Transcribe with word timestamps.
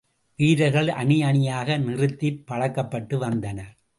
வீரர்கள் 0.39 0.87
அணியணியாக 0.87 1.77
நிறுத்திப் 1.77 2.43
பழக்கப்பட்டு 2.47 3.17
வந்தனர். 3.17 3.73